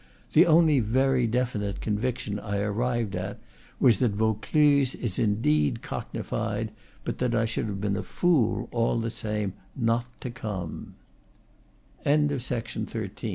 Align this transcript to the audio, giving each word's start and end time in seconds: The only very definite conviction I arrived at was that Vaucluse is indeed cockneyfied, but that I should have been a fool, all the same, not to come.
The 0.33 0.47
only 0.47 0.79
very 0.79 1.27
definite 1.27 1.79
conviction 1.79 2.39
I 2.39 2.57
arrived 2.57 3.15
at 3.15 3.37
was 3.79 3.99
that 3.99 4.13
Vaucluse 4.13 4.95
is 4.95 5.19
indeed 5.19 5.83
cockneyfied, 5.83 6.69
but 7.03 7.19
that 7.19 7.35
I 7.35 7.45
should 7.45 7.67
have 7.67 7.79
been 7.79 7.95
a 7.95 8.01
fool, 8.01 8.67
all 8.71 8.99
the 8.99 9.11
same, 9.11 9.53
not 9.75 10.07
to 10.21 10.31
come. 10.31 10.95